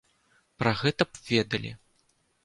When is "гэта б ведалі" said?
0.79-1.71